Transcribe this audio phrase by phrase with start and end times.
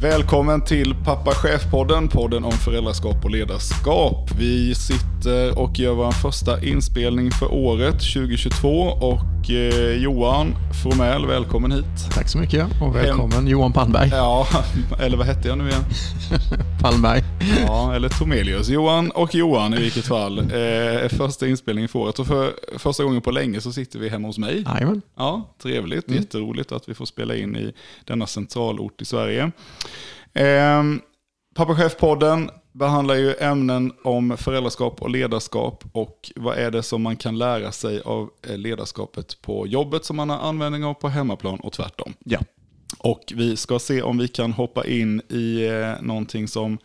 [0.00, 4.30] Välkommen till Pappa Chef-podden, podden om föräldraskap och ledarskap.
[4.38, 11.72] Vi sitter och gör vår första inspelning för året 2022 och eh, Johan Fromell, välkommen
[11.72, 12.10] hit.
[12.14, 14.08] Tack så mycket och välkommen Johan Palmberg.
[14.12, 14.46] Ja,
[15.00, 15.84] eller vad hette jag nu igen?
[16.80, 17.24] Palmberg.
[17.40, 18.68] Ja, eller Tomelius.
[18.68, 20.38] Johan och Johan i vilket fall.
[20.38, 24.28] Eh, första inspelningen för året och för första gången på länge så sitter vi hemma
[24.28, 24.64] hos mig.
[24.66, 25.02] Jajamän.
[25.16, 26.08] Ja, trevligt.
[26.08, 26.20] Mm.
[26.20, 27.72] Jätteroligt att vi får spela in i
[28.04, 29.52] denna centralort i Sverige.
[30.32, 30.82] Eh,
[31.54, 37.16] Pappa Chef-podden behandlar ju ämnen om föräldraskap och ledarskap och vad är det som man
[37.16, 41.60] kan lära sig av eh, ledarskapet på jobbet som man har användning av på hemmaplan
[41.60, 42.14] och tvärtom.
[42.24, 42.38] Ja.
[42.98, 46.78] Och vi ska se om vi kan hoppa in i eh, någonting som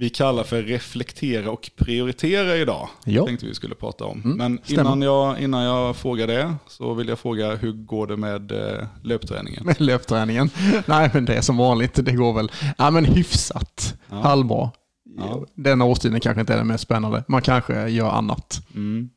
[0.00, 2.88] vi kallar för reflektera och prioritera idag.
[3.04, 3.26] Ja.
[3.26, 4.22] Tänkte vi skulle prata om.
[4.24, 4.80] Mm, Men stämmer.
[4.82, 8.86] innan jag, innan jag frågar det så vill jag fråga hur går det med eh,
[9.02, 9.64] löpträningen?
[9.66, 10.50] Med löpträningen.
[10.86, 12.04] Nej, men det är som vanligt.
[12.04, 13.94] Det går väl ja, men hyfsat.
[14.10, 14.16] Ja.
[14.20, 14.70] Halvbra.
[15.18, 15.44] Ja.
[15.54, 17.24] Denna årstiden kanske inte är den mest spännande.
[17.28, 18.62] Man kanske gör annat.
[18.74, 19.10] Mm.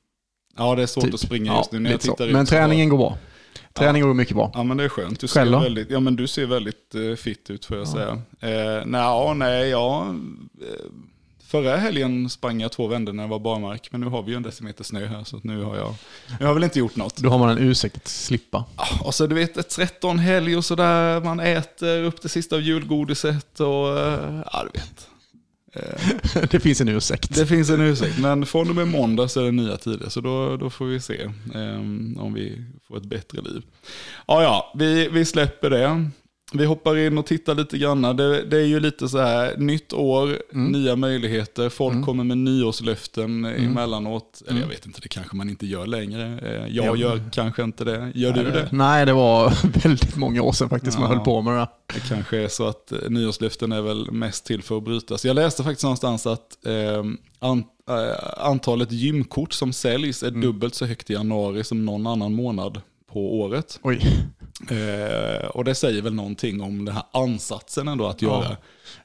[0.57, 1.13] Ja, det är svårt Typ.
[1.13, 1.79] att springa Ja, just nu.
[1.79, 3.17] När jag tittar ut Men träningen går bra.
[3.73, 4.51] Träningen går mycket bra.
[4.53, 5.19] Ja men det är skönt.
[5.19, 5.59] Du ser, Själv då?
[5.59, 8.11] väldigt, ja, men du ser väldigt eh, fit ut får jag säga.
[8.39, 10.15] Eh, nej, ja, nej, ja.
[10.73, 10.85] Eh,
[11.47, 13.91] förra helgen sprang jag två vändor när det var barmark.
[13.91, 15.95] Men nu har vi ju en decimeter snö här så nu har jag,
[16.39, 17.17] jag har väl inte gjort något.
[17.17, 18.65] Då har man en ursäkt att slippa.
[19.01, 21.21] Och så du vet ett 13 helg och sådär.
[21.21, 25.07] Man äter upp det sista av julgodiset och eh, ja du vet.
[26.51, 27.35] det finns en ursäkt.
[27.35, 30.21] Det finns en ursäkt, men från och med måndag så är det nya tider, så
[30.21, 31.21] då, då får vi se
[31.55, 31.79] eh,
[32.19, 33.63] om vi får ett bättre liv.
[34.27, 36.09] Ja, ja, vi, vi släpper det.
[36.53, 38.01] Vi hoppar in och tittar lite grann.
[38.01, 41.69] Det, det är ju lite så här, nytt år, nya möjligheter.
[41.69, 43.65] Folk kommer med nyårslöften mm.
[43.65, 44.41] emellanåt.
[44.47, 46.39] Eller jag vet inte, det kanske man inte gör längre.
[46.39, 46.95] Eh, Jag Ja.
[46.95, 48.11] gör kanske inte det.
[48.15, 48.69] Gör du det?
[48.71, 51.15] Nej, det var väldigt många år sedan faktiskt man Ja.
[51.15, 51.67] höll på med det.
[51.93, 55.25] Det kanske är så att eh, nyårslöften är väl mest till för att brytas.
[55.25, 57.03] Jag läste faktiskt någonstans att eh,
[57.39, 62.33] an, eh, antalet gymkort som säljs är dubbelt så högt i januari som någon annan
[62.33, 62.81] månad
[63.13, 63.79] på året.
[64.69, 68.57] Eh, och det säger väl någonting om den här ansatsen ändå att göra.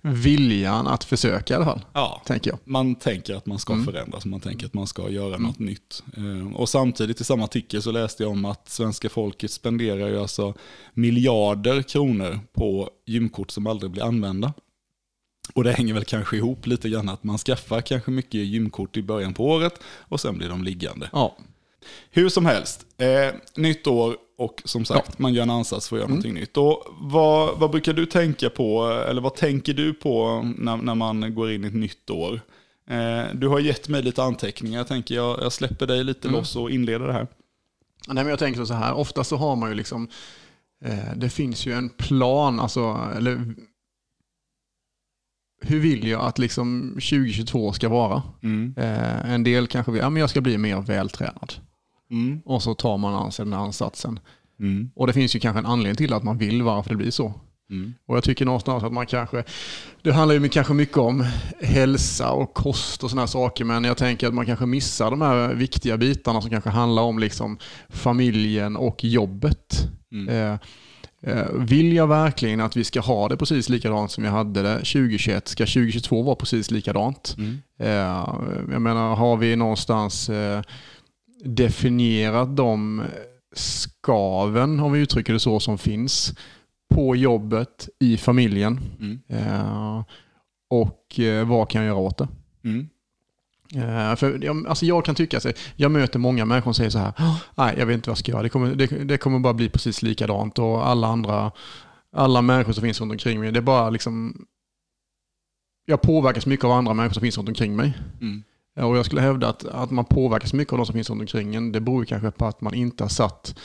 [0.03, 2.23] Viljan att försöka i alla fall, Ja.
[2.27, 2.59] tänker jag.
[2.65, 6.03] Man tänker att man ska förändras, man tänker att man ska göra något nytt.
[6.17, 10.21] Eh, Och samtidigt i samma artikel så läste jag om att svenska folket spenderar ju
[10.21, 10.55] alltså
[10.95, 14.53] miljarder kronor på gymkort som aldrig blir använda.
[15.55, 19.03] Och det hänger väl kanske ihop lite grann att man skaffar kanske mycket gymkort i
[19.03, 21.11] början på året och sen blir de liggande.
[21.13, 21.37] Ja.
[22.11, 26.01] Hur som helst, eh, nytt år och som sagt, man gör en ansats för att
[26.01, 26.57] göra någonting nytt.
[26.57, 31.35] Och vad, vad brukar du tänka på, eller vad tänker du på när, när man
[31.35, 32.41] går in i ett nytt år?
[32.91, 36.57] Eh, du har gett mig lite anteckningar, jag tänker jag, jag släpper dig lite loss
[36.57, 37.27] och inleder det här.
[38.09, 40.09] Nej, men jag tänker så här, ofta så har man ju liksom,
[40.85, 43.55] eh, det finns ju en plan, alltså, eller
[45.61, 48.23] hur vill jag att liksom 2022 ska vara?
[48.43, 48.75] Mm.
[48.77, 51.55] Eh, en del kanske vill, ja men jag ska bli mer vältränad.
[52.11, 52.41] Mm.
[52.45, 54.21] Och så tar man an sig den här ansatsen.
[54.61, 54.91] Mm.
[54.95, 57.35] Och det finns ju kanske en anledning till att man vill varför det blir så.
[57.71, 57.95] Mm.
[58.07, 59.45] Och jag tycker någonstans att man kanske,
[60.03, 61.27] det handlar ju kanske mycket om
[61.61, 65.55] hälsa och kost och sådana saker, men jag tänker att man kanske missar de här
[65.55, 67.59] viktiga bitarna som kanske handlar om liksom
[67.89, 69.89] familjen och jobbet.
[70.13, 70.29] Mm.
[70.29, 70.59] Eh,
[71.23, 74.77] eh, vill jag verkligen att vi ska ha det precis likadant som vi hade det
[74.77, 75.49] 2021?
[75.49, 77.35] Ska 2022 vara precis likadant?
[77.39, 77.59] Mm.
[77.79, 78.29] Eh,
[78.73, 80.63] jag menar, har vi någonstans eh,
[81.45, 83.03] definierat de
[83.53, 86.35] skaven, om vi uttrycker det så, som finns
[86.95, 88.81] på jobbet, i familjen?
[89.01, 89.21] Mm.
[89.29, 90.05] Eh,
[90.71, 92.29] och eh, vad kan jag göra åt det?
[92.65, 92.89] Mm.
[93.75, 96.99] Eh, för jag, alltså jag kan tycka, alltså, jag möter många människor som säger så
[96.99, 99.39] här, "Åh, nej jag vet inte vad jag ska göra, det kommer, det, det kommer
[99.39, 101.53] bara bli precis likadant och alla andra,
[102.13, 104.47] alla människor som finns runt omkring mig, det är bara liksom,
[105.85, 107.99] jag påverkas mycket av andra människor som finns runt omkring mig.
[108.21, 108.43] Mm.
[108.79, 111.21] Eh, och jag skulle hävda att, att man påverkas mycket av de som finns runt
[111.21, 113.59] omkring en, det beror kanske på att man inte har satt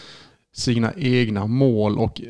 [0.55, 2.21] sina egna mål och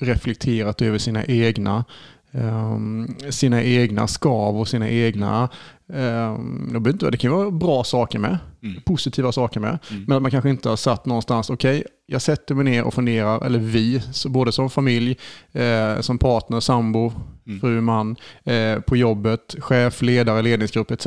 [0.00, 1.84] reflekterat över sina egna
[2.32, 5.48] um, sina egna skav och sina egna,
[5.88, 8.82] um, det, kan vara bra saker med, Mm.
[8.82, 10.04] positiva saker med, Mm.
[10.08, 13.44] men att man kanske inte har satt någonstans, okej, jag sätter mig ner och funderar,
[13.46, 15.16] eller vi, så både som familj,
[15.52, 17.12] eh, som partner, sambo,
[17.46, 17.60] Mm.
[17.60, 21.06] fru, man, eh, på jobbet, chef, ledare, ledningsgrupp etc.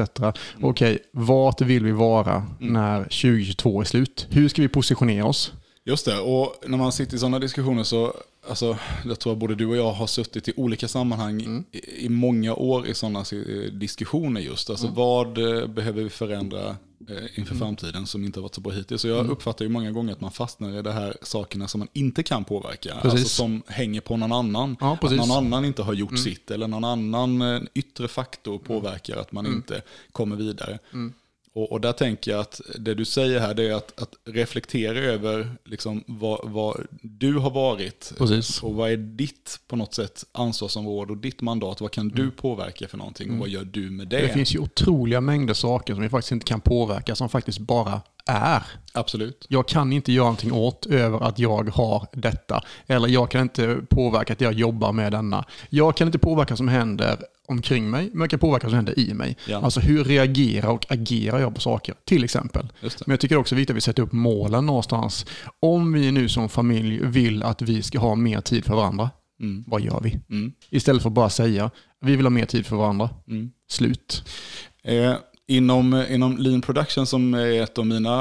[0.62, 2.74] Okej, vart vill vi vara Mm.
[2.74, 4.28] när 2022 är slut?
[4.30, 5.54] Hur ska vi positionera oss?
[5.86, 8.14] Just det, och när man sitter i sådana diskussioner så,
[8.50, 11.64] alltså, jag tror att både du och jag har suttit i olika sammanhang Mm.
[11.72, 13.24] i, i många år i sådana
[13.72, 14.70] diskussioner just.
[14.70, 14.96] Alltså Mm.
[14.96, 16.76] vad eh, behöver vi förändra
[17.10, 19.02] eh, inför framtiden som inte har varit så bra hittills.
[19.02, 19.32] Så jag Mm.
[19.32, 22.44] uppfattar ju många gånger att man fastnar i de här sakerna som man inte kan
[22.44, 22.96] påverka.
[23.02, 23.20] Precis.
[23.20, 24.78] Alltså som hänger på någon annan.
[24.80, 25.04] Ja, att.
[25.04, 25.18] Mm.
[25.18, 29.46] någon annan inte har gjort sitt eller någon annan eh, yttre faktor påverkar att man
[29.46, 30.80] inte kommer vidare.
[31.56, 31.64] Mm.
[31.64, 35.00] Och, och där tänker jag att det du säger här det är att, att reflektera
[35.00, 38.64] över liksom vad, vad du har varit Precis.
[38.64, 41.82] och vad är ditt på något sätt ansvarsområde och ditt mandat.
[41.82, 44.18] Vad kan du påverka för någonting och vad gör du med det?
[44.18, 44.28] Mm.
[44.28, 48.02] Det finns ju otroliga mängder saker som vi faktiskt inte kan påverka, som faktiskt bara
[48.26, 48.64] är.
[48.94, 49.46] Absolut.
[49.50, 52.64] Jag kan inte göra någonting åt över att jag har detta.
[52.88, 55.46] Eller jag kan inte påverka att jag jobbar med denna.
[55.70, 57.18] Jag kan inte påverka vad som händer
[57.52, 59.38] omkring mig, men jag kan påverka vad som händer i mig.
[59.48, 59.58] Ja.
[59.62, 62.72] Alltså hur reagerar och agerar jag på saker, till exempel.
[63.08, 65.26] Men jag tycker också det är viktigt att vi sätter upp målen någonstans.
[65.60, 69.10] Om vi nu som familj vill att vi ska ha mer tid för varandra,
[69.42, 69.64] Mm.
[69.68, 70.20] vad gör vi?
[70.30, 70.52] Mm.
[70.70, 71.72] Istället för att bara säga,
[72.02, 73.10] vi vill ha mer tid för varandra.
[73.28, 73.52] Mm.
[73.70, 74.24] Slut.
[74.84, 75.14] Eh,
[75.56, 78.12] inom, inom Lean Production som är ett av mina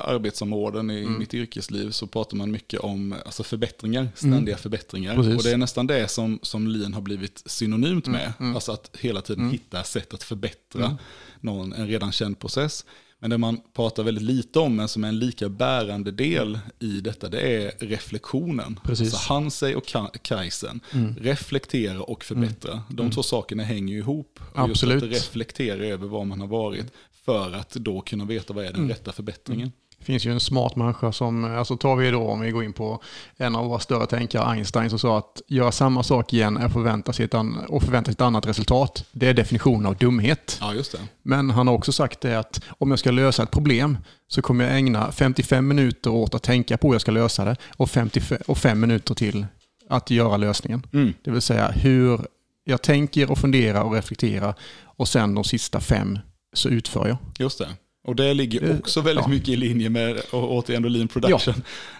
[0.00, 1.18] arbetsområden i Mm.
[1.18, 5.12] mitt yrkesliv så pratar man mycket om alltså förbättringar, ständiga förbättringar.
[5.12, 5.16] Mm.
[5.24, 5.28] Precis.
[5.30, 8.32] Mm, Och det är nästan det som, som Lean har blivit synonymt med.
[8.38, 10.96] Alltså att hela tiden hitta sätt att förbättra Mm.
[11.40, 12.84] någon, en redan känd process.
[13.20, 17.00] Men det man pratar väldigt lite om, men som är en lika bärande del i
[17.00, 18.80] detta, det är reflektionen.
[18.84, 19.10] Precis.
[19.10, 20.80] Så Hansei och Ka- Kaizen,
[21.18, 22.82] reflektera och förbättra.
[22.88, 24.40] De två sakerna hänger ju ihop.
[24.54, 25.02] Och just Absolut.
[25.02, 26.86] att reflektera över vad man har varit
[27.24, 29.72] för att då kunna veta vad är den rätta förbättringen.
[30.06, 33.02] Finns ju en smart människa som, alltså tar vi då om vi går in på
[33.36, 37.12] en av våra större tänkare, Einstein, som sa att göra samma sak igen är förvänta
[37.12, 37.34] sig ett
[37.68, 39.04] och förvänta sig ett annat resultat.
[39.12, 40.58] Det är definitionen av dumhet.
[40.60, 40.98] Ja, just det.
[41.22, 43.98] Men han har också sagt det att om jag ska lösa ett problem
[44.28, 47.56] så kommer jag ägna 55 minuter åt att tänka på hur jag ska lösa det
[47.76, 49.46] och 55 och 5 minuter till
[49.88, 50.86] att göra lösningen.
[50.92, 51.14] Mm.
[51.24, 52.20] Det vill säga hur
[52.64, 56.18] jag tänker och funderar och reflekterar och sen de sista fem
[56.52, 57.16] så utför jag.
[57.38, 57.68] Just det.
[58.06, 59.30] Och det ligger också väldigt ja.
[59.30, 61.54] mycket i linje med, och återigen då Lean Production.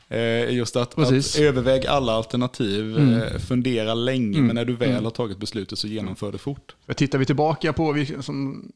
[0.09, 3.15] Eh, just att, att överväg alla alternativ, Mm.
[3.23, 4.47] eh, fundera länge, Mm.
[4.47, 5.05] men när du väl Mm.
[5.05, 6.75] har tagit beslutet så genomför det fort.
[6.97, 8.69] Tittar vi tillbaka på, som,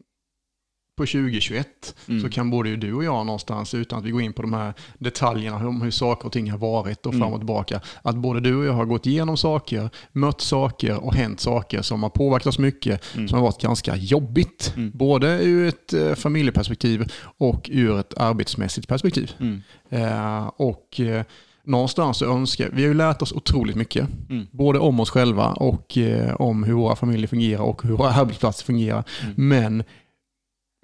[1.01, 2.21] på 2021 Mm.
[2.23, 4.75] så kan både du och jag någonstans, utan att vi går in på de här
[4.99, 7.21] detaljerna om hur saker och ting har varit och Mm.
[7.25, 11.15] fram och tillbaka, att både du och jag har gått igenom saker, mött saker och
[11.15, 13.29] hänt saker som har påverkat oss mycket, Mm.
[13.29, 14.73] som har varit ganska jobbigt.
[14.77, 14.91] Mm.
[14.95, 19.33] Både ur ett eh, familjeperspektiv och ur ett arbetsmässigt perspektiv.
[19.41, 19.63] Mm.
[19.91, 21.25] Eh, och eh,
[21.65, 24.09] någonstans så önskar, vi har ju lärt oss otroligt mycket.
[24.31, 24.47] Mm.
[24.51, 28.65] Både om oss själva och eh, om hur våra familjer fungerar och hur våra arbetsplatser
[28.65, 29.05] fungerar.
[29.23, 29.35] Mm.
[29.49, 29.83] Men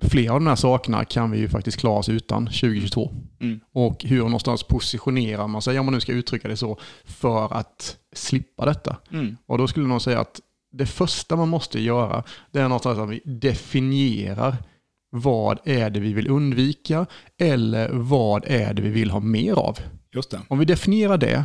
[0.02, 3.10] flera av de här sakerna kan vi ju faktiskt klara oss utan 2022.
[3.40, 3.60] Mm.
[3.72, 7.96] Och hur någonstans positionerar man sig, om man nu ska uttrycka det så, för att
[8.14, 8.96] slippa detta.
[9.12, 9.36] Mm.
[9.46, 10.40] Och då skulle nog säga att
[10.72, 12.22] det första man måste göra,
[12.52, 14.56] det är någonstans att vi definierar
[15.10, 17.06] vad är det vi vill undvika
[17.38, 19.78] eller vad är det vi vill ha mer av.
[20.48, 21.44] Om vi definierar det,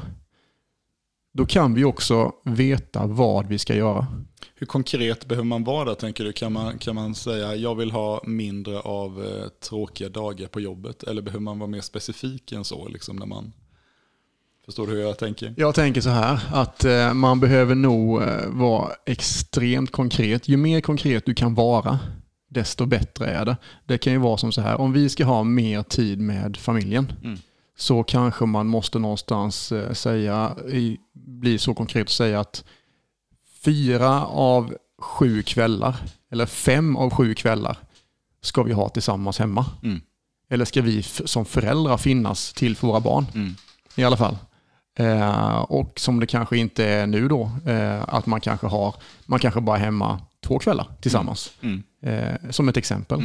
[1.33, 4.07] då kan vi också veta vad vi ska göra.
[4.56, 6.33] Hur konkret behöver man vara där tänker du?
[6.33, 11.04] Kan man, kan man säga jag vill ha mindre av eh, tråkiga dagar på jobbet?
[11.04, 12.88] Eller behöver man vara mer specifik än så?
[12.88, 13.54] Liksom, när man...
[14.66, 15.54] Förstår du hur jag tänker?
[15.57, 20.48] Jag tänker så här, att eh, man behöver nog eh, vara extremt konkret.
[20.48, 22.00] Ju mer konkret du kan vara,
[22.50, 23.57] desto bättre är det.
[23.86, 27.13] Det kan ju vara som så här, om vi ska ha mer tid med familjen,
[27.24, 27.39] Mm.
[27.81, 30.55] Så kanske man måste någonstans eh, säga,
[31.13, 32.63] bli så konkret och säga att
[33.63, 35.95] fyra av sju kvällar,
[36.31, 37.77] eller fem av sju kvällar,
[38.41, 39.65] ska vi ha tillsammans hemma.
[39.83, 40.01] Mm.
[40.50, 43.25] Eller ska vi som föräldrar finnas till för våra barn?
[43.33, 43.55] Mm.
[43.95, 44.38] i alla fall.
[45.00, 48.95] Eh, och som det kanske inte är nu då, eh, att man kanske har,
[49.25, 51.51] man kanske bara är hemma två kvällar tillsammans.
[51.61, 51.83] Mm.
[52.01, 53.19] Eh, som ett exempel.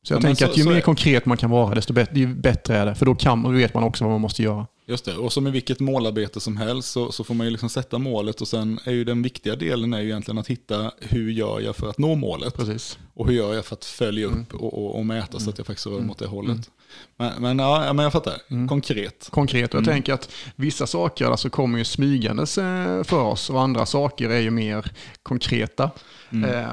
[0.00, 0.06] Mm.
[0.06, 2.26] Så jag Ja, tänker så- att ju mer är- konkret man kan vara, desto bättre,
[2.26, 2.94] bättre är det.
[2.94, 4.66] För då, kan, vet man också vad man måste göra.
[4.86, 7.68] Just det, och som i vilket målarbete som helst så, så får man ju liksom
[7.68, 11.30] sätta målet och sen är ju den viktiga delen är ju egentligen att hitta hur
[11.30, 12.98] gör jag för att nå målet Precis.
[13.14, 14.40] och hur gör jag för att följa Mm.
[14.40, 16.70] upp och, och, och mäta så att jag faktiskt rör mot det hållet.
[17.16, 18.68] Men, men, ja, men jag fattar, Mm.
[18.68, 19.28] konkret.
[19.30, 19.70] Konkret.
[19.74, 19.94] Och jag Mm.
[19.94, 24.40] tänker att vissa saker alltså kommer ju smygandes eh, för oss och andra saker är
[24.40, 24.90] ju mer
[25.22, 25.90] konkreta.
[26.32, 26.50] Mm.
[26.50, 26.66] Eh,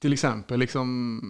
[0.00, 1.20] till exempel, liksom,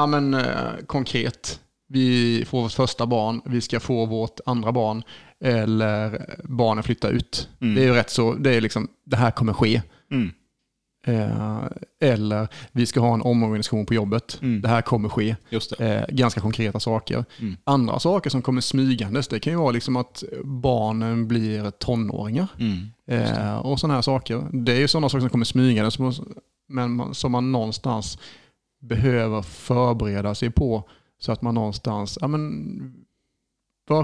[0.00, 1.60] ja men eh, konkret.
[1.88, 5.02] Vi får vårt första barn, vi ska få vårt andra barn
[5.40, 7.48] eller barnen flyttar ut.
[7.60, 7.74] Mm.
[7.74, 9.82] Det är ju rätt så, det är liksom, det här kommer ske.
[10.10, 10.30] Mm.
[11.06, 11.64] Eh,
[12.00, 14.38] eller vi ska ha en omorganisation på jobbet.
[14.42, 14.60] Mm.
[14.60, 15.36] Det här kommer ske.
[15.78, 17.24] Eh, ganska konkreta saker.
[17.40, 17.56] Mm.
[17.64, 22.46] Andra saker som kommer smygandes, det kan ju vara liksom att barnen blir tonåringar.
[22.58, 22.88] Mm.
[23.06, 24.46] Eh, och sådana här saker.
[24.52, 26.12] Det är ju sådana saker som kommer smygande som,
[26.68, 28.18] men som man någonstans
[28.80, 30.88] behöver förbereda sig på.
[31.18, 32.94] Så att man någonstans, ja men,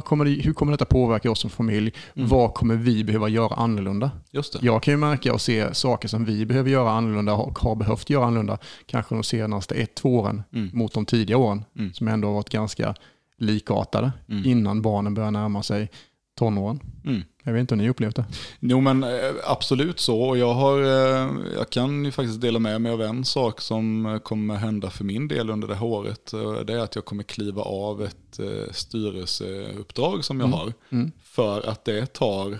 [0.05, 1.93] kommer det, hur kommer detta påverka oss som familj?
[2.17, 2.29] Mm.
[2.29, 4.11] Vad kommer vi behöva göra annorlunda?
[4.31, 4.59] Just det.
[4.67, 8.11] Jag kan ju märka och se saker som vi behöver göra annorlunda och har behövt
[8.11, 10.71] göra annorlunda kanske de senaste ett, två åren Mm.
[10.73, 11.93] mot de tidiga åren Mm.
[11.93, 12.95] som ändå har varit ganska
[13.39, 14.45] likartade Mm.
[14.47, 15.91] innan barnen börjar närma sig
[16.39, 16.81] tonåren.
[17.05, 17.23] Mm.
[17.47, 18.25] Jag vet inte om ni upplevt det.
[18.61, 19.11] Jo men eh,
[19.45, 20.21] absolut så.
[20.23, 24.07] Och jag, har, eh, jag kan ju faktiskt dela med mig av en sak som
[24.07, 26.33] eh, kommer hända för min del under det här året.
[26.67, 30.59] Det är att jag kommer kliva av ett styrelseuppdrag som jag Mm.
[30.59, 30.73] har.
[30.91, 31.13] Mm.
[31.25, 32.59] För att det tar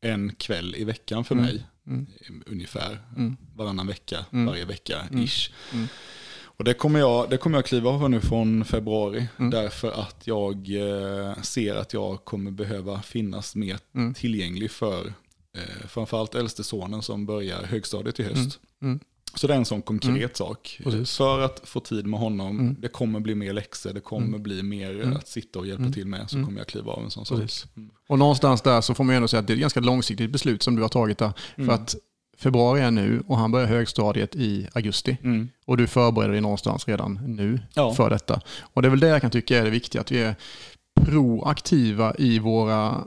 [0.00, 1.44] en kväll i veckan för Mm.
[1.46, 1.66] mig.
[1.86, 2.06] Mm.
[2.46, 3.36] Ungefär Mm.
[3.54, 4.46] varannan vecka, Mm.
[4.46, 5.50] varje vecka ish.
[6.56, 6.58] Mm.
[6.58, 9.28] Och det kommer, jag, det kommer jag kliva av nu från februari.
[9.38, 9.50] Mm.
[9.50, 14.14] Därför att jag eh, ser att jag kommer behöva finnas mer Mm.
[14.14, 15.06] tillgänglig för
[15.56, 18.58] eh, framförallt äldste sonen som börjar högstadiet i höst.
[18.82, 19.00] Mm.
[19.34, 20.80] Så det är en sån konkret sak.
[20.84, 21.16] Precis.
[21.16, 22.76] För att få tid med honom, Mm.
[22.80, 24.42] det kommer bli mer läxor, det kommer Mm.
[24.42, 25.16] bli mer Mm.
[25.16, 25.92] att sitta och hjälpa Mm.
[25.92, 26.46] till med, så Mm.
[26.46, 27.40] kommer jag kliva av en sån sak.
[27.40, 27.66] Precis.
[27.76, 27.90] Mm.
[28.08, 30.30] Och någonstans där så får man ju ändå säga att det är ett ganska långsiktigt
[30.30, 31.32] beslut som du har tagit där.
[31.56, 31.66] Mm.
[31.66, 31.96] För att
[32.38, 35.16] februari är nu och han börjar högstadiet i augusti.
[35.22, 35.48] Mm.
[35.66, 37.94] Och du förbereder dig någonstans redan nu Ja.
[37.94, 38.40] för detta.
[38.60, 40.34] Och det är väl det jag kan tycka är det viktiga, att vi är
[41.04, 43.04] proaktiva i, våra,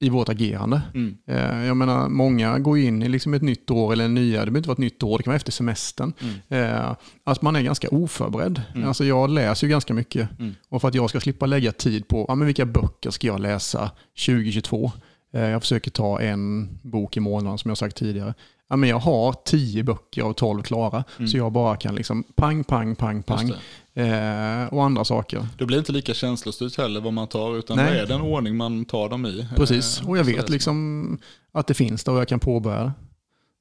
[0.00, 0.82] i vårt agerande.
[0.94, 1.16] Mm.
[1.26, 4.50] Eh, Jag menar, många går in i liksom ett nytt år eller en nya, det
[4.50, 6.12] behöver inte vara ett nytt år, det kan vara efter semestern.
[6.48, 6.74] Mm.
[6.74, 8.62] Eh, Att man är ganska oförberedd.
[8.74, 8.88] Mm.
[8.88, 10.38] Alltså jag läser ju ganska mycket.
[10.38, 10.54] Mm.
[10.68, 13.40] Och för att jag ska slippa lägga tid på ja, men vilka böcker ska jag
[13.40, 13.90] läsa
[14.26, 14.92] 2022.
[15.36, 18.34] Eh, Jag försöker ta en bok i månaden som jag sagt tidigare.
[18.68, 21.04] Ja, men jag har tio böcker av tolv klara.
[21.18, 21.28] Mm.
[21.28, 23.50] Så jag bara kan liksom pang, pang, pang, pang.
[23.94, 25.46] Eh, och andra saker.
[25.58, 27.92] Det blir inte lika känslostyrt heller vad man tar, utan Nej.
[27.94, 29.46] det är den ordning man tar dem i.
[29.56, 31.18] Precis, Eh, och jag vet liksom
[31.52, 32.92] att det finns där och jag kan påbörja det.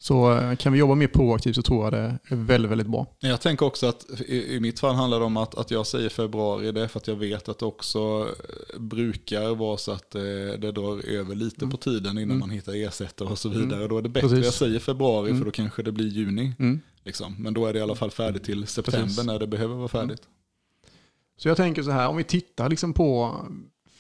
[0.06, 3.08] Så eh, kan vi jobba mer proaktivt så tror jag det är väldigt, väldigt bra.
[3.20, 6.10] Jag tänker också att i, i mitt fall handlar det om att, att jag säger
[6.10, 8.00] februari, det är för att jag vet att det också
[8.74, 12.40] eh, brukar vara så att det, det drar över lite på tiden innan Mm.
[12.40, 13.76] man hittar ersättare och så vidare.
[13.76, 13.90] Mm.
[13.90, 14.46] Då är det bättre Precis.
[14.46, 15.40] jag säger februari Mm.
[15.40, 16.54] för då kanske det blir juni.
[16.60, 16.82] Mm.
[17.04, 17.36] Liksom.
[17.40, 19.24] Men då är det i alla fall färdigt till september Precis.
[19.26, 20.22] när det behöver vara färdigt.
[21.38, 23.36] Så jag tänker så här, om vi tittar liksom på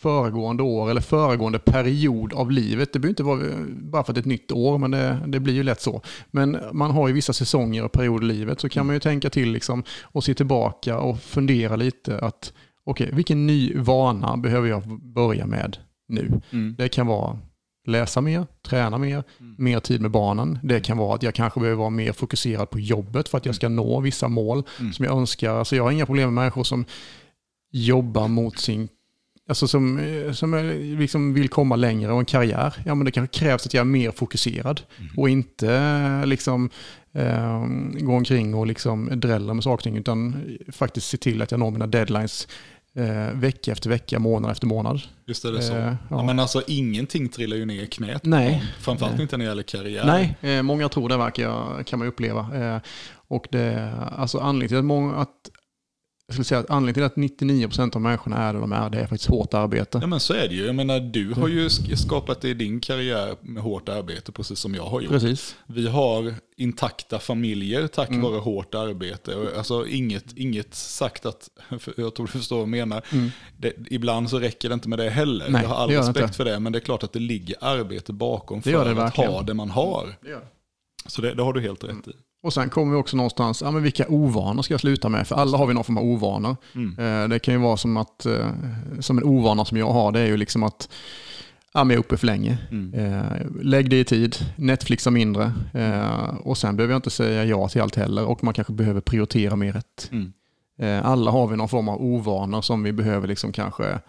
[0.05, 2.93] föregående år eller föregående period av livet.
[2.93, 5.39] Det behöver inte vara bara för att det är ett nytt år, men det, det
[5.39, 6.01] blir ju lätt så.
[6.31, 9.29] Men man har ju vissa säsonger och perioder i livet, så kan man ju tänka
[9.29, 12.53] till liksom och se tillbaka och fundera lite att
[12.85, 14.83] okej, vilken ny vana behöver jag
[15.13, 16.41] börja med nu?
[16.51, 16.75] Mm.
[16.77, 17.37] Det kan vara
[17.87, 19.55] läsa mer, träna mer, Mm.
[19.57, 20.59] mer tid med barnen.
[20.63, 23.55] Det kan vara att jag kanske behöver vara mer fokuserad på jobbet för att jag
[23.55, 24.93] ska nå vissa mål Mm.
[24.93, 25.55] som jag önskar.
[25.55, 26.85] Alltså jag har inga problem med människor som
[27.71, 28.87] jobbar mot sin
[29.47, 30.63] Alltså som, eh, som eh,
[30.99, 32.73] liksom vill komma längre och en karriär.
[32.85, 35.11] Ja, men det kanske krävs att jag är mer fokuserad Mm.
[35.17, 36.69] och inte eh, liksom,
[37.13, 37.65] eh,
[37.99, 41.87] gå omkring och liksom drälla med saker utan faktiskt se till att jag når mina
[41.87, 42.47] deadlines
[42.95, 45.01] eh, vecka efter vecka, månad efter månad.
[45.25, 45.73] Just är det så.
[45.75, 45.97] Eh, ja.
[46.09, 46.23] ja.
[46.23, 48.25] men alltså ingenting trillar ju ner i knät.
[48.25, 48.63] Nej.
[48.79, 49.21] Framförallt Nej.
[49.21, 50.35] inte när det gäller karriär.
[50.41, 52.81] Nej, många tror det verkar jag, kan man uppleva.
[53.27, 55.29] Och det, alltså anledningen till att många, att,
[56.27, 58.97] jag skulle säga att anledningen till att 99% av människorna är där de är, det
[58.99, 59.97] är faktiskt hårt arbete.
[60.01, 60.65] Ja men så är det ju.
[60.65, 61.57] Jag menar du har Mm.
[61.57, 65.11] ju sk- skapat det i din karriär med hårt arbete precis som jag har gjort.
[65.11, 65.55] Precis.
[65.67, 68.21] Vi har intakta familjer tack Mm.
[68.21, 69.49] vare hårt arbete.
[69.57, 71.49] Alltså inget, inget sagt att,
[71.97, 73.05] jag tror du förstår vad jag menar.
[73.11, 73.29] Mm.
[73.57, 75.49] Det, ibland så räcker det inte med det heller.
[75.49, 76.33] Nej, jag har all det det respekt inte.
[76.33, 78.97] för det, men det är klart att det ligger arbete bakom Det för det att
[78.97, 79.31] verkligen.
[79.31, 80.15] ha det man har.
[81.07, 82.11] Så det, det har du helt rätt i.
[82.45, 85.27] Och sen kommer vi också någonstans, ja men vilka ovanor ska jag sluta med?
[85.27, 86.55] För alla har vi någon form av ovanor.
[86.75, 87.23] Mm.
[87.23, 88.49] Eh, det kan ju vara som att, eh,
[88.99, 90.89] som en ovana som jag har, det är ju liksom att
[91.73, 92.57] ja, men jag är uppe för länge.
[92.71, 92.93] Mm.
[92.93, 93.23] Eh,
[93.61, 95.51] lägg det i tid, Netflixa mindre
[96.39, 99.55] och sen behöver jag inte säga ja till allt heller och man kanske behöver prioritera
[99.55, 100.11] mer rätt.
[100.11, 100.33] Mm.
[101.05, 103.99] Alla har vi någon form av ovanor som vi behöver liksom kanske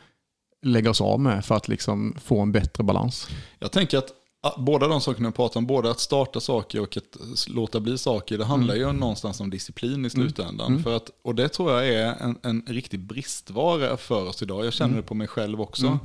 [0.62, 3.28] lägga oss av med för att liksom få en bättre balans.
[3.59, 4.12] Jag tänker att
[4.59, 8.38] båda de sakerna jag pratar om, både att starta saker och att låta bli saker,
[8.38, 10.67] det handlar ju någonstans om disciplin i slutändan.
[10.73, 10.83] Mm.
[10.83, 14.67] För att, och det tror jag är en, en riktig bristvara för oss idag.
[14.67, 15.00] Jag känner Mm.
[15.03, 15.87] det på mig själv också.
[15.87, 15.99] Mm.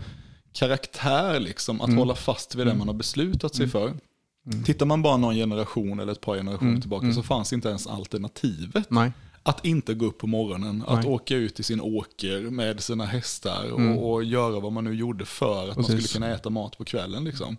[0.53, 1.97] Karaktär, liksom, att Mm.
[1.99, 3.87] hålla fast vid det man har beslutat sig för.
[3.87, 4.63] Mm.
[4.63, 6.81] Tittar man bara någon generation eller ett par generationer Mm.
[6.81, 7.15] tillbaka Mm.
[7.15, 9.11] så fanns inte ens alternativet Nej.
[9.43, 11.13] Att inte gå upp på morgonen, att Nej.
[11.13, 13.97] åka ut i sin åker med sina hästar Mm.
[13.97, 16.09] och, och göra vad man nu gjorde för att man Precis.
[16.09, 17.23] skulle kunna äta mat på kvällen.
[17.23, 17.57] Liksom.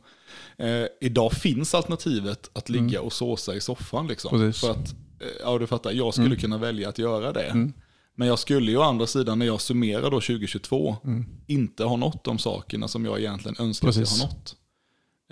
[0.57, 4.07] Eh, idag finns alternativet att ligga och såsa i soffan.
[4.07, 4.53] Liksom, Mm.
[4.53, 6.39] För att, eh, ja du fattar, jag skulle Mm.
[6.39, 7.45] kunna välja att göra det.
[7.47, 7.73] Mm.
[8.15, 11.25] Men jag skulle ju å andra sidan när jag summerar då 2022 Mm.
[11.47, 14.57] inte ha nått de sakerna som jag egentligen önskar att jag har nått.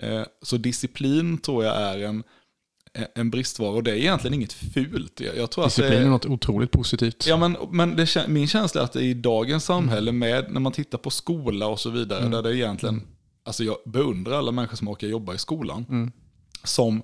[0.01, 2.23] Eh, Så disciplin tror jag är en,
[3.15, 5.19] en bristvara och det är egentligen inget fult.
[5.19, 7.25] Jag jag tror att Disciplin är det, något otroligt positivt.
[7.27, 10.97] Ja, men, men det, min känsla är att i dagens samhälle, med, när man tittar
[10.97, 12.31] på skola och så vidare, Mm.
[12.31, 13.01] där det egentligen,
[13.45, 16.11] alltså jag beundrar alla människor som orkar jobba i skolan, Mm.
[16.63, 17.01] som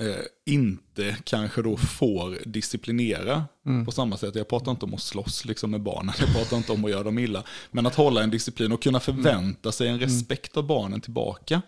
[0.00, 3.84] eh, inte kanske då får disciplinera Mm.
[3.86, 4.34] på samma sätt.
[4.34, 7.02] Jag pratar inte om att slåss liksom med barnen, jag pratar inte om att göra
[7.02, 11.00] dem illa, men att hålla en disciplin och kunna förvänta sig en respekt av barnen
[11.00, 11.62] tillbaka.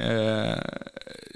[0.00, 0.48] Mm.
[0.48, 0.58] Eh,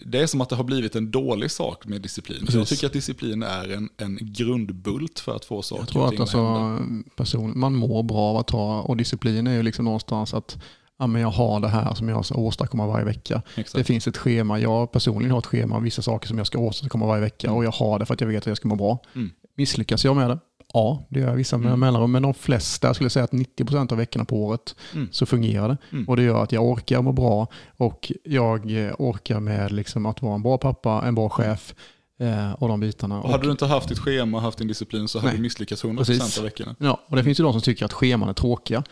[0.07, 2.39] det är som att det har blivit en dålig sak med disciplin.
[2.41, 2.69] Jag Precis.
[2.69, 6.47] tycker att disciplin är en, en grundbult för att få saker Jag tror att alltså,
[6.47, 7.11] att hända.
[7.17, 10.59] person, man mår bra av att ha, och disciplin är ju liksom någonstans att
[10.99, 13.43] ja, men jag har det här som jag ska åstadkomma varje vecka.
[13.55, 13.77] Exakt.
[13.77, 16.59] Det finns ett schema, jag personligen har ett schema av vissa saker som jag ska
[16.59, 18.77] åstadkomma varje vecka och jag har det för att jag vet att jag ska må
[18.77, 18.99] bra.
[19.15, 19.31] Mm.
[19.57, 20.39] Misslyckas jag med det?
[20.75, 21.81] Ja, det gör jag vissa Mm.
[21.81, 25.09] mellanrum, men de flesta, jag skulle säga att 90% av veckorna på året Mm.
[25.13, 25.77] så fungerar det.
[25.93, 26.09] Mm.
[26.09, 30.23] Och det gör att jag orkar må bra och jag eh, orkar med liksom att
[30.23, 31.75] vara en bra pappa, en bra chef
[32.21, 33.21] eh, och de bitarna.
[33.23, 35.37] Och hade du inte haft ditt schema och haft din disciplin så hade Nej.
[35.37, 36.39] du misslyckats 100% Precis.
[36.39, 36.75] av veckorna.
[36.79, 38.83] Ja, och det finns ju de som tycker att scheman är tråkiga.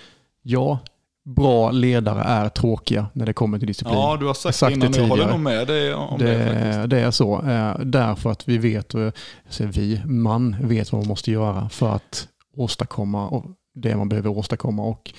[0.42, 0.78] Ja,
[1.24, 3.94] bra ledare är tråkiga när det kommer till disciplin.
[3.94, 6.26] Ja, du har sagt, Sagt det det innan, jag håller nog med dig om det,
[6.26, 7.42] det, det är så.
[7.42, 9.10] Eh, därför att vi vet, eh,
[9.58, 13.42] vi, man vet vad man måste göra för att åstadkomma
[13.74, 15.12] det man behöver åstadkomma och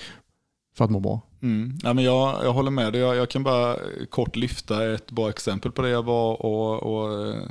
[0.76, 1.20] för att må bra.
[1.42, 1.78] Mm.
[1.82, 3.00] Ja, men jag, jag håller med dig.
[3.00, 3.76] Jag, jag kan bara
[4.10, 5.88] kort lyfta ett bra exempel på det.
[5.88, 7.42] Jag var och, och eh,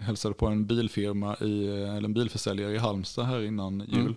[0.00, 3.90] hälsade på en bilfirma, i, eller en bilförsäljare i Halmstad här innan Mm.
[3.94, 4.10] jul.
[4.10, 4.14] Eh,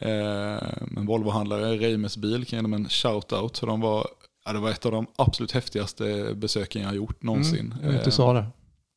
[0.00, 3.56] en Volvohandlare, Reimes bil, kan jag ge dem en shout-out.
[3.56, 4.06] Så de var,
[4.44, 7.74] ja, det var ett av de absolut häftigaste besöken jag har gjort någonsin.
[7.82, 8.46] Mm, jag Eh, sa det.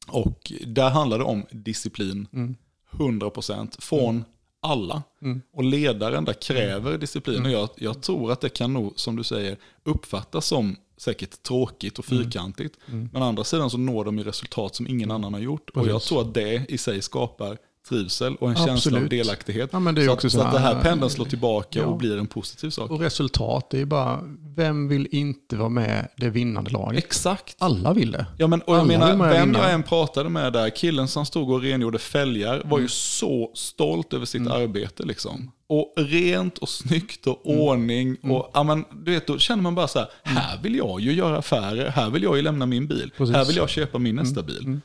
[0.07, 2.55] och där handlade det om disciplin, Mm.
[2.91, 4.23] 100% från
[4.61, 5.03] alla.
[5.21, 5.41] Mm.
[5.53, 7.45] Och ledaren där kräver disciplin.
[7.45, 11.99] Och jag, jag tror att det kan nog, som du säger, uppfattas som säkert tråkigt
[11.99, 12.77] och fyrkantigt.
[12.87, 13.09] Mm.
[13.13, 15.69] Men å andra sidan så når de ju resultat som ingen annan har gjort.
[15.69, 16.09] Och jag Precis.
[16.09, 17.57] tror att det i sig skapar
[17.89, 19.09] trivsel och en känsla av Absolut.
[19.09, 19.69] delaktighet.
[19.73, 21.85] Ja, så, att, så att det här pendeln slår tillbaka Ja.
[21.85, 22.91] och blir en positiv sak.
[22.91, 24.19] Och resultat, det är bara,
[24.55, 27.03] vem vill inte vara med det vinnande laget?
[27.03, 27.55] Exakt.
[27.59, 28.25] Alla vill det.
[28.37, 31.49] Ja, men, och jag Alla menar, vem jag än pratade med där, killen som stod
[31.51, 35.03] och rengjorde fälgar var ju så stolt över sitt arbete.
[35.03, 35.51] Liksom.
[35.69, 38.17] Och rent och snyggt och ordning.
[38.23, 41.13] Och, ja, men, du vet, då känner man bara så här, här vill jag ju
[41.13, 43.35] göra affärer, här vill jag ju lämna min bil, Precis.
[43.35, 44.67] här vill jag köpa min nästa bil.
[44.67, 44.77] Eh,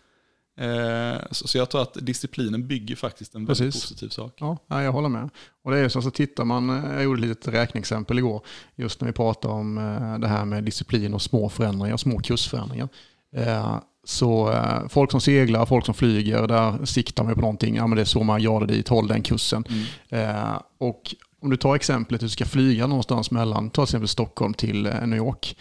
[1.31, 3.83] så, så jag tror att disciplinen bygger faktiskt en väldigt Precis.
[3.83, 4.35] positiv sak.
[4.41, 5.31] Ja, ja, jag håller med.
[5.65, 8.41] Och det är så, så tittar man, eh, jag gjorde ett litet räkneexempel igår,
[8.77, 12.89] just när vi pratade om eh, det här med disciplin och små förändringar, små kursförändringar.
[13.37, 17.87] Eh, Så eh, folk som seglar, folk som flyger, där siktar man på någonting, ja
[17.87, 19.65] men det är så många grader dit, håll den kursen.
[20.09, 24.55] Eh, Och om du tar exemplet, du ska flyga någonstans mellan, ta till exempel Stockholm
[24.55, 25.57] till eh, New York,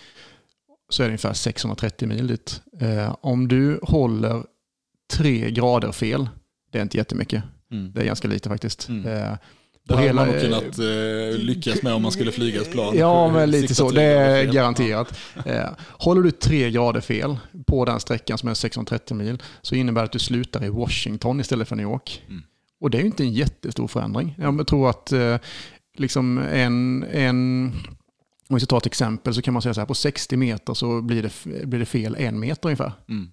[0.90, 2.62] så är det ungefär 630 mil dit.
[2.80, 4.44] Eh, Om du håller
[5.12, 6.30] tre grader fel,
[6.72, 7.44] det är inte jättemycket.
[7.72, 7.92] Mm.
[7.94, 8.90] Det är ganska lite faktiskt.
[8.90, 9.06] Mm.
[9.06, 9.38] Eh,
[9.88, 12.98] Det hade hela- man nog kunnat eh, lyckas med om man skulle flyga ett plan.
[12.98, 13.90] Ja, men lite så.
[13.90, 15.20] Det är garanterat.
[15.46, 20.02] Eh, Håller du tre grader fel på den sträckan som är 630 mil så innebär
[20.02, 22.24] det att du slutar i Washington istället för New York.
[22.30, 22.42] Mm.
[22.82, 24.36] Och det är ju inte en jättestor förändring.
[24.40, 25.38] Jag tror att eh,
[25.98, 27.72] liksom en, en
[28.50, 30.74] om vi ska ta ett exempel så kan man säga så här, på 60 meter
[30.74, 32.92] så blir det, blir det fel en meter ungefär.
[33.10, 33.32] Mm.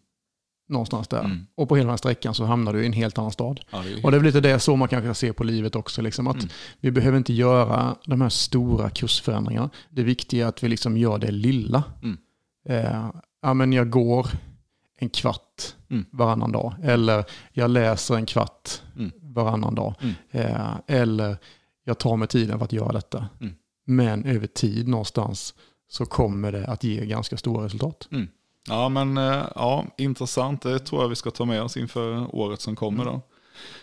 [0.68, 1.24] Någonstans där.
[1.24, 1.46] Mm.
[1.54, 3.60] Och på hela den sträckan så hamnar du i en helt annan stad.
[3.70, 6.02] Ja, det Och det är väl lite det så man kanske ser på livet också.
[6.02, 6.48] Liksom, att Mm.
[6.80, 9.70] Vi behöver inte göra de här stora kursförändringarna.
[9.90, 11.82] Det viktiga är att vi liksom gör det lilla.
[12.02, 12.16] Mm.
[12.68, 13.10] Eh,
[13.42, 14.26] ja, men jag går
[14.98, 16.04] en kvart Mm.
[16.12, 16.74] varannan dag.
[16.82, 19.10] Eller jag läser en kvart Mm.
[19.22, 19.94] varannan dag.
[20.00, 20.14] Mm.
[20.30, 21.36] Eh, eller
[21.84, 23.26] jag tar mig tiden för att göra detta.
[23.40, 23.54] Mm.
[23.86, 25.54] Men över tid någonstans
[25.90, 28.08] så kommer det att ge ganska stora resultat.
[28.68, 30.62] Ja, men eh, ja, intressant.
[30.62, 33.04] Det tror jag vi ska ta med oss inför året som kommer.
[33.04, 33.20] Då.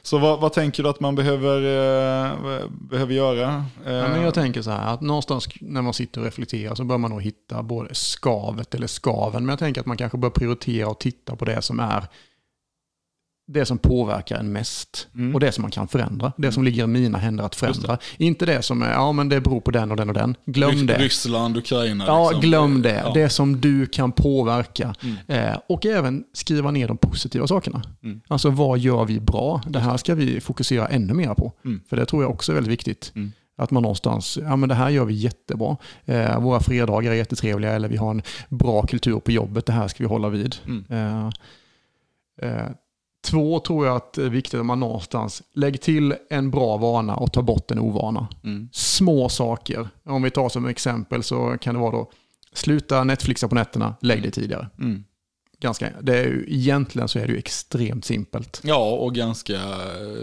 [0.01, 3.65] Så vad, vad tänker du att man behöver, eh, behöver göra?
[3.85, 6.83] Eh, Ja, men jag tänker så här att någonstans när man sitter och reflekterar så
[6.83, 9.45] bör man nog hitta både skavet eller skaven.
[9.45, 12.07] Men jag tänker att man kanske bör prioritera och titta på det som är
[13.47, 15.33] det som påverkar en mest Mm.
[15.33, 16.31] och det som man kan förändra.
[16.37, 17.97] Det som ligger i mina händer att förändra.
[18.17, 20.35] Inte det som är, ja men det beror på den och den och den.
[20.45, 20.97] Glöm Ry- det.
[20.97, 22.05] Ryssland, Ukraina.
[22.07, 22.41] Ja, liksom.
[22.41, 23.01] glöm det.
[23.05, 23.11] Ja.
[23.13, 24.95] Det som du kan påverka.
[25.27, 25.49] Mm.
[25.51, 27.81] Eh, och även skriva ner de positiva sakerna.
[28.03, 28.21] Mm.
[28.27, 29.61] Alltså vad gör vi bra?
[29.67, 31.53] Det här ska vi fokusera ännu mer på.
[31.65, 31.81] Mm.
[31.89, 33.11] För det tror jag också är väldigt viktigt.
[33.15, 33.31] Mm.
[33.57, 35.77] Att man någonstans, ja men det här gör vi jättebra.
[36.05, 39.65] Eh, våra fredagar är jättetrevliga eller vi har en bra kultur på jobbet.
[39.65, 40.55] Det här ska vi hålla vid.
[40.65, 40.85] Mm.
[40.89, 41.29] Eh,
[42.49, 42.67] eh,
[43.25, 47.15] två tror jag att det är viktigt att man någonstans lägger till en bra vana
[47.15, 48.69] och tar bort en ovana Mm.
[48.71, 49.87] små saker.
[50.05, 52.11] Om vi tar som exempel så kan det vara då
[52.53, 54.67] sluta Netflixa på nätterna, lägg det tidigare.
[54.79, 55.03] Mm.
[55.59, 58.61] Ganska, det är ju, egentligen så är det ju extremt simpelt.
[58.63, 59.59] Ja, och ganska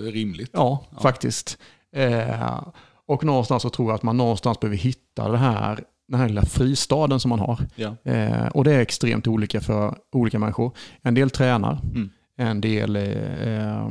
[0.01, 0.51] rimligt.
[0.53, 1.01] Ja, Ja.
[1.01, 1.59] faktiskt.
[1.97, 2.61] Eh,
[3.07, 6.43] och någonstans så tror jag att man någonstans behöver hitta det här, den här lilla
[6.45, 7.59] fristaden som man har.
[7.75, 7.97] Ja.
[8.05, 10.73] Eh, och det är extremt olika för olika människor.
[11.03, 12.11] En del tränar, Mm.
[12.43, 13.89] En del eh,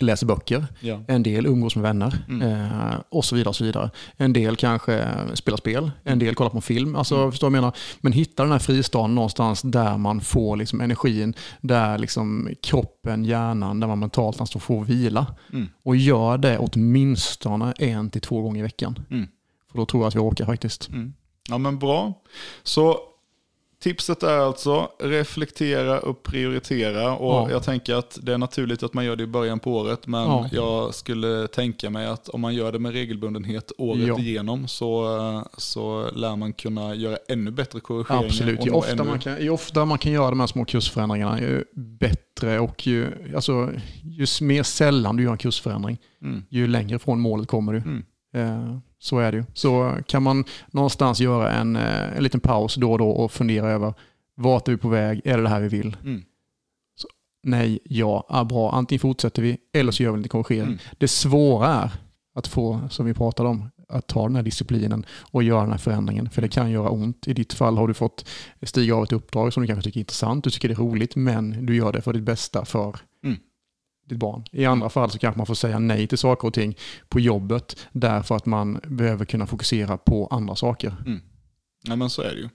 [0.00, 1.00] läser böcker, Ja.
[1.08, 2.42] en del umgås med vänner Mm.
[2.42, 3.48] eh, och så vidare.
[3.48, 3.90] och så vidare.
[4.16, 6.96] En del kanske spelar spel, en del kollar på film.
[6.96, 7.30] Alltså, Mm.
[7.30, 7.76] förstår jag menar?
[8.00, 13.80] Men hitta den här fristaden någonstans där man får liksom energin, där liksom kroppen, hjärnan,
[13.80, 15.26] där man mentalt någonstans får vila.
[15.52, 15.68] Mm.
[15.84, 18.98] Och gör det åtminstone en till två gånger i veckan.
[19.10, 19.26] Mm.
[19.70, 20.88] För då tror jag att vi orkar faktiskt.
[20.88, 21.12] Mm.
[21.48, 22.22] Ja men bra.
[22.62, 22.98] Så
[23.82, 27.16] tipset är alltså reflektera och prioritera.
[27.16, 27.50] Och Ja.
[27.50, 30.06] jag tänker att det är naturligt att man gör det i början på året.
[30.06, 30.48] Men Ja.
[30.52, 34.18] jag skulle tänka mig att om man gör det med regelbundenhet året Ja.
[34.18, 35.08] igenom så,
[35.56, 38.24] så lär man kunna göra ännu bättre korrigeringar.
[38.26, 38.66] Absolut.
[38.66, 41.64] Ju ofta, ännu- man kan, ju ofta man kan göra de här små kursförändringarna, ju
[41.76, 43.70] bättre och ju, alltså,
[44.02, 46.42] ju mer sällan du gör en kursförändring, Mm.
[46.50, 47.78] ju längre från målet kommer du.
[47.78, 48.02] Mm.
[48.34, 49.44] Eh, Så är det ju.
[49.54, 53.70] Så kan man någonstans göra en, eh, en liten paus då och då och fundera
[53.70, 53.94] över
[54.34, 55.20] vart är vi på väg?
[55.24, 55.96] Är det det här vi vill?
[56.04, 56.22] Mm.
[57.44, 58.72] Nej, ja, ah, bra.
[58.72, 60.66] Antingen fortsätter vi eller så gör vi lite korrigering.
[60.66, 60.78] Mm.
[60.98, 61.90] Det svåra är
[62.34, 65.78] att få, som vi pratade om, att ta den här disciplinen och göra den här
[65.78, 66.30] förändringen.
[66.30, 67.28] För det kan göra ont.
[67.28, 68.28] I ditt fall har du fått
[68.62, 71.16] stiga av ett uppdrag som du kanske tycker är intressant, du tycker det är roligt,
[71.16, 72.96] men du gör det för ditt bästa för.
[74.08, 74.44] Ditt barn.
[74.52, 76.76] I andra fall så kanske man får säga nej till saker och ting
[77.08, 80.94] på jobbet därför att man behöver kunna fokusera på andra saker.
[81.86, 82.48] Ja men så är det ju.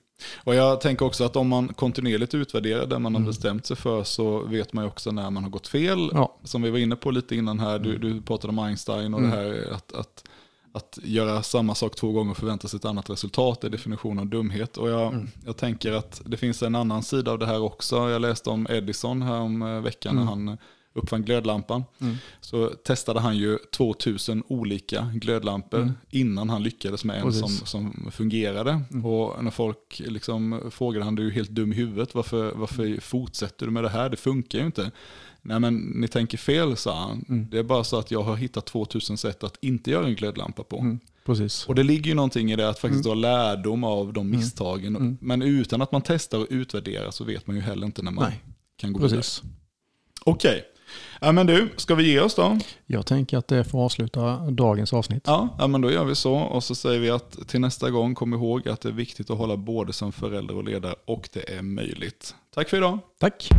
[0.43, 3.27] Och jag tänker också att om man kontinuerligt utvärderar det man har Mm.
[3.29, 6.09] bestämt sig för så vet man ju också när man har gått fel.
[6.13, 8.01] Ja, Som vi var inne på lite innan här, du, Mm.
[8.01, 9.31] du pratade om Einstein och Mm.
[9.31, 10.23] det här att, att,
[10.71, 14.25] att göra samma sak två gånger och förvänta sig ett annat resultat är definitionen av
[14.27, 14.77] dumhet.
[14.77, 15.27] Och jag, Mm.
[15.45, 18.09] jag tänker att det finns en annan sida av det här också.
[18.09, 20.47] Jag läste om Edison här om eh, veckan när Mm.
[20.47, 20.57] han
[20.97, 21.83] uppfann glödlampan.
[22.01, 22.15] Mm.
[22.41, 25.93] Så testade han ju 2000 olika glödlampor Mm.
[26.09, 28.81] innan han lyckades med en som, som fungerade.
[28.91, 29.05] Mm.
[29.05, 33.01] Och när folk liksom frågade han, du är ju helt dum i huvudet, varför, varför
[33.01, 34.09] fortsätter du med det här?
[34.09, 34.91] Det funkar ju inte.
[35.41, 37.25] Nej men ni tänker fel, sa han.
[37.29, 37.47] Mm.
[37.51, 40.63] Det är bara så att jag har hittat 2000 sätt att inte göra en glödlampa
[40.63, 40.77] på.
[40.79, 41.65] mm, precis.
[41.67, 44.95] Och det ligger ju någonting i det att faktiskt dra lärdom av de misstagen.
[44.95, 45.17] Mm.
[45.21, 48.23] Men utan att man testar och utvärderar så vet man ju heller inte när man
[48.29, 48.43] Nej,
[48.77, 49.17] kan gå vidare.
[49.19, 49.41] precis.
[50.25, 50.63] Okej.
[51.21, 52.57] Ja men du, ska vi ge oss då?
[52.85, 55.23] Jag tänker att det får avsluta dagens avsnitt.
[55.25, 56.35] Ja, ja, men då gör vi så.
[56.35, 59.37] Och så säger vi att till nästa gång, kom ihåg att det är viktigt att
[59.37, 62.35] hålla både som förälder och ledare och det är möjligt.
[62.53, 62.99] Tack för idag.
[63.19, 63.49] Tack!